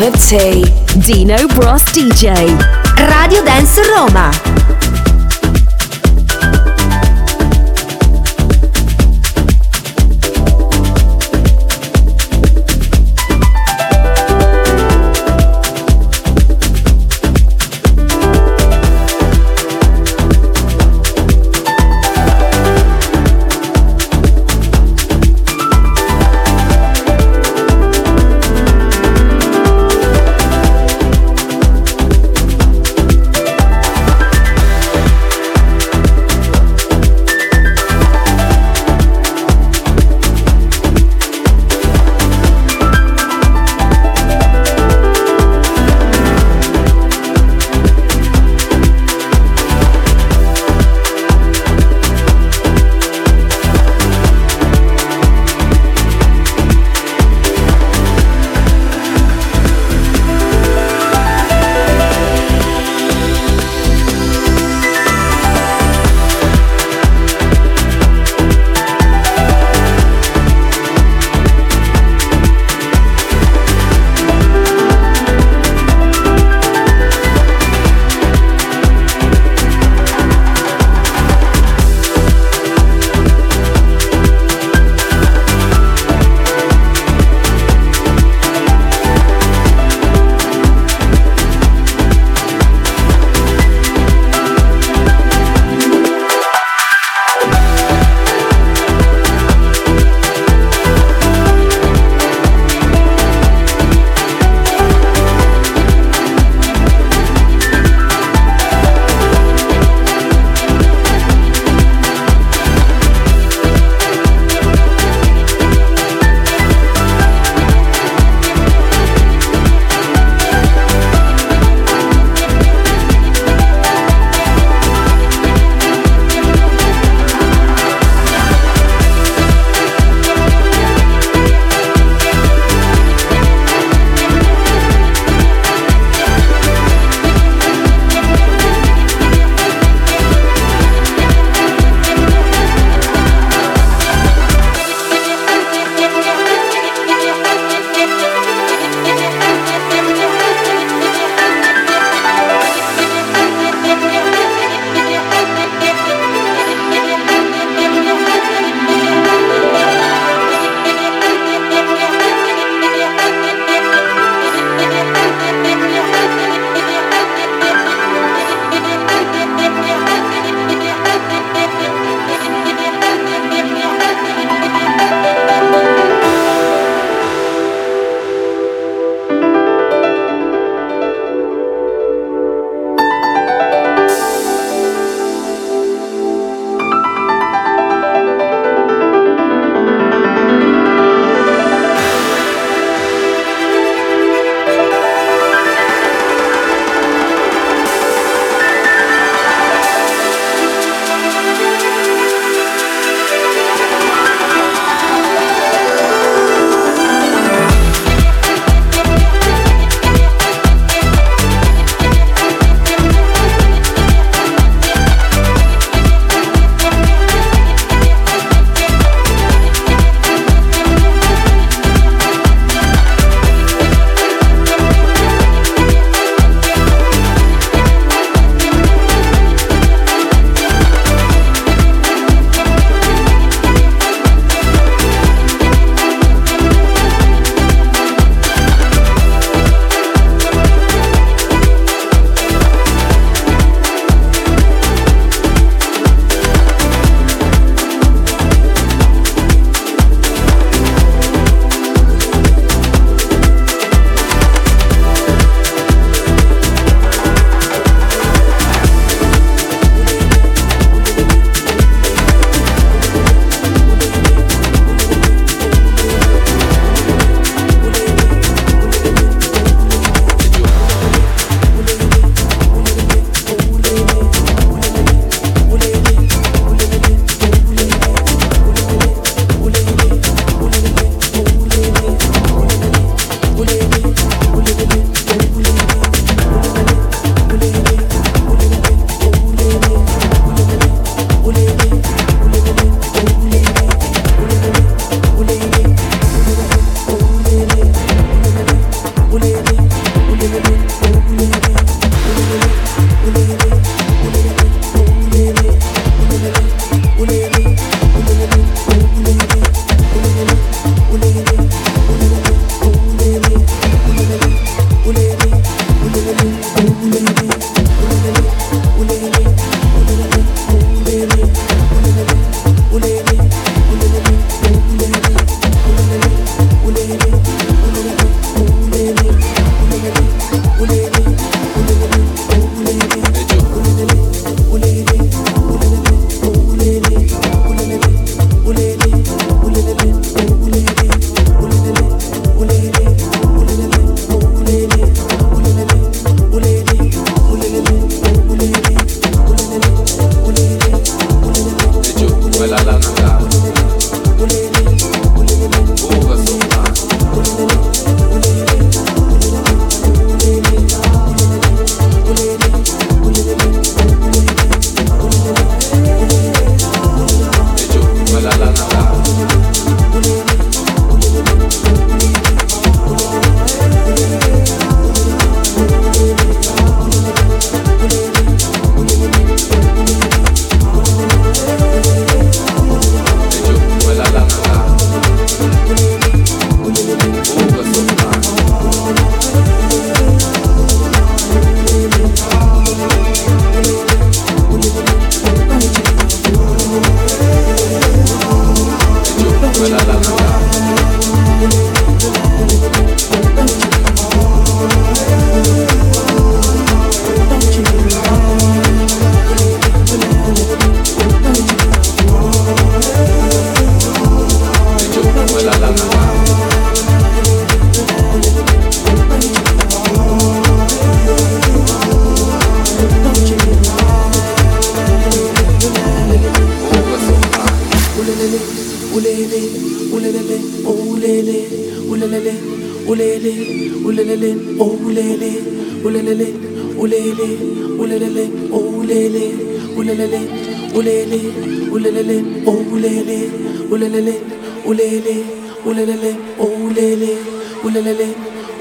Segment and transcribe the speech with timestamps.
[0.00, 0.64] Of tea.
[1.00, 2.34] Dino Bros DJ.
[2.96, 4.47] Radio Dance Roma.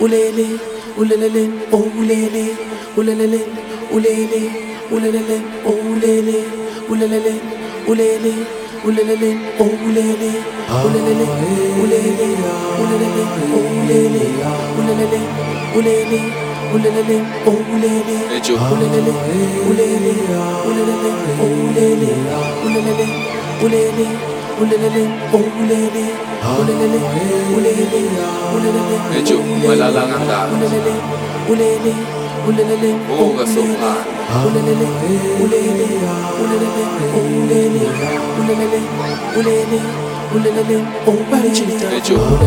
[0.02, 0.48] ulele
[0.98, 2.46] ulelele o ulele.
[2.98, 3.40] Ulelele
[3.96, 4.42] ulele
[4.92, 6.38] ulelele o ulele.
[6.90, 7.34] Ulelele
[7.88, 8.34] ulele
[8.86, 9.30] ulelele
[9.60, 10.32] o ulele.
[10.86, 11.28] Ulelele
[11.84, 12.28] ulele
[12.82, 13.24] ulelele
[13.56, 14.26] o ulele.
[14.78, 15.20] Ulelele
[15.78, 16.22] ulele
[16.76, 18.18] ulelele o ulele.
[18.74, 19.14] Ulelele
[19.70, 20.14] ulele
[20.68, 22.10] ulelele o ulele.
[22.66, 23.08] Ulelele
[23.66, 24.08] ulele
[24.62, 26.06] ulelele o ulele.
[26.60, 27.00] Ulelele
[27.58, 27.77] ulele
[29.16, 30.54] ejumwe lalangangani
[33.24, 34.12] ungasofani
[41.98, 42.46] ejumwe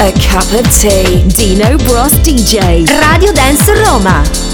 [0.00, 1.22] a Cup of Thea.
[1.36, 2.86] Dino Bros DJ.
[3.00, 4.49] Radio Dance Roma.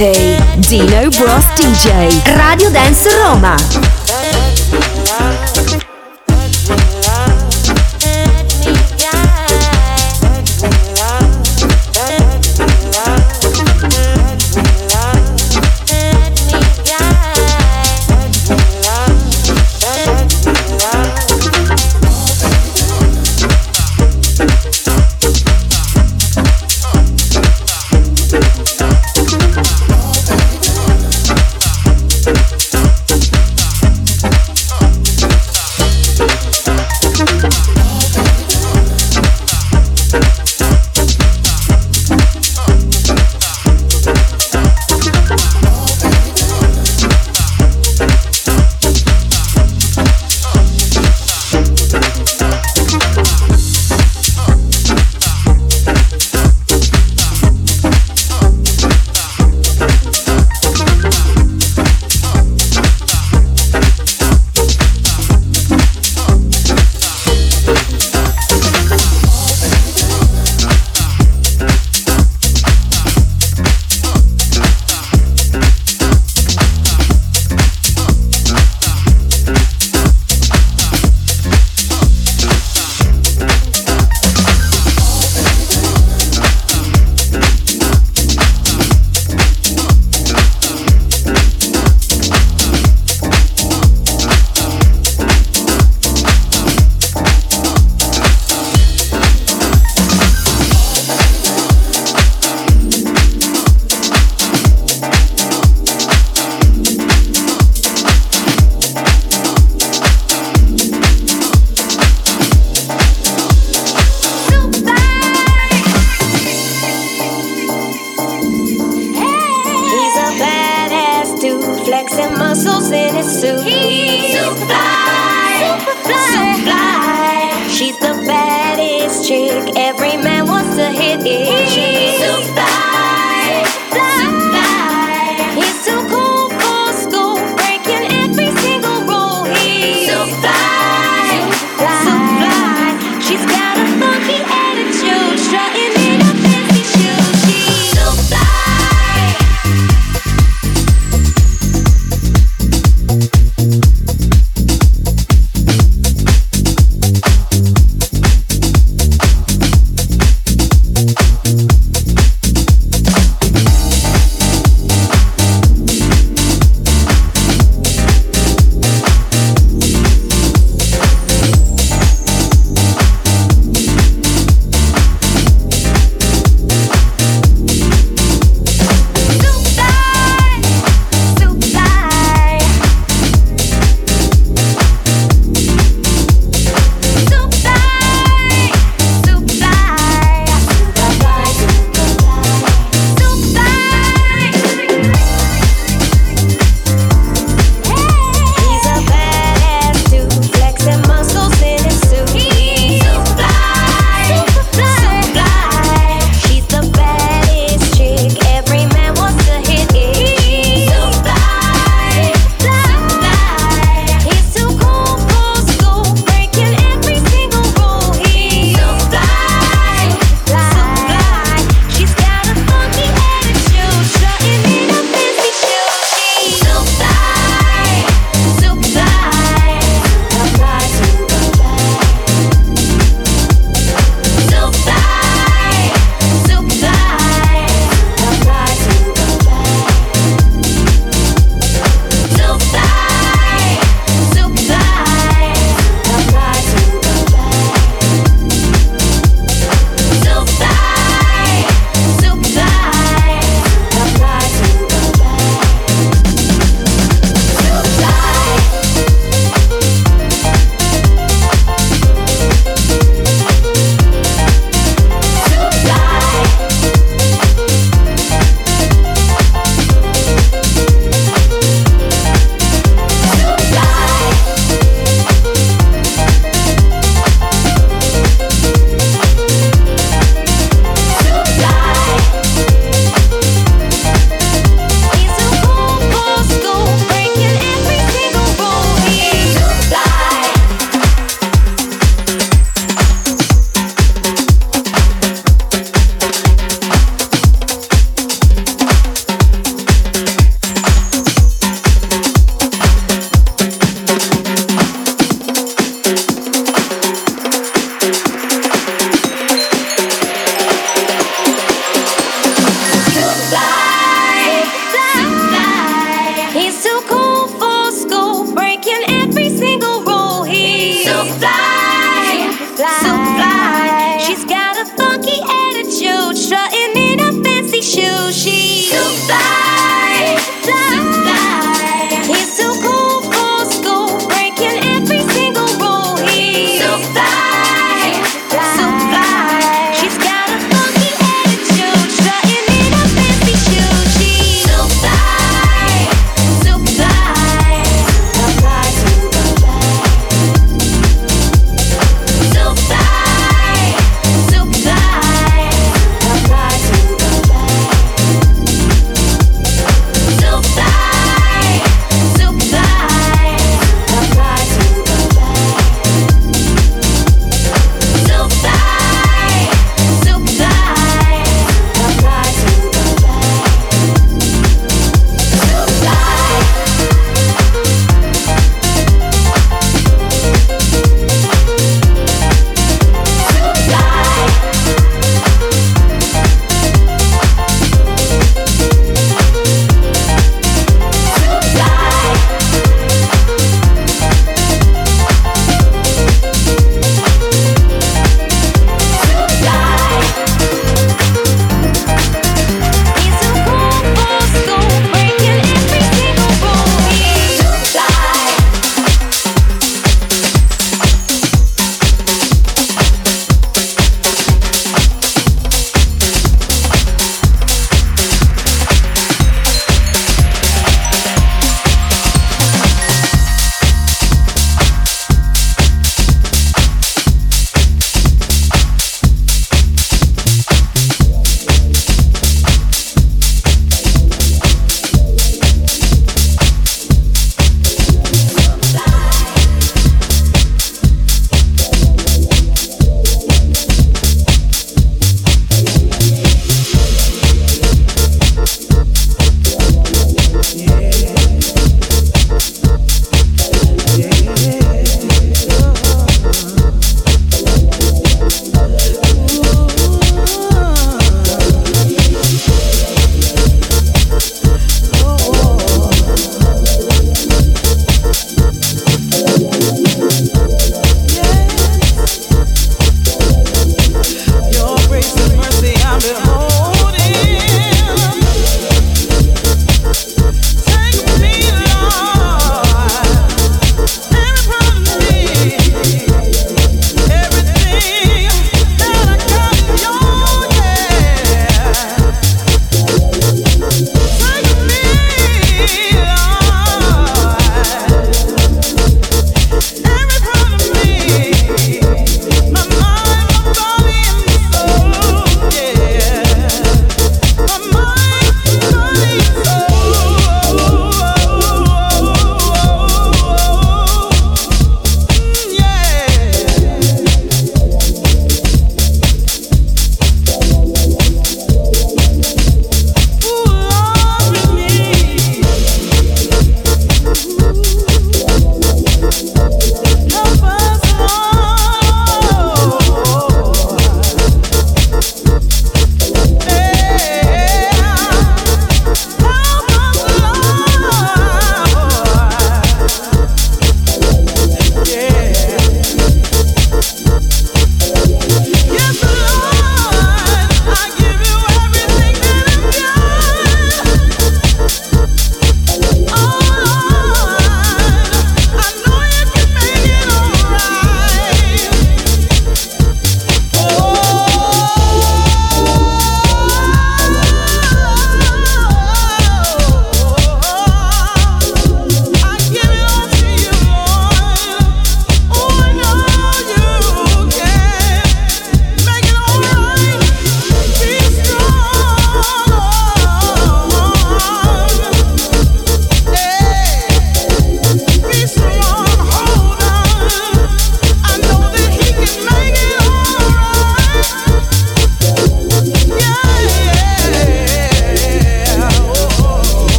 [0.00, 0.38] Cup of tea.
[0.60, 2.22] Dino Bros DJ.
[2.36, 3.89] Radio Dance Roma.